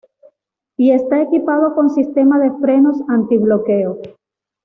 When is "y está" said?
0.77-1.21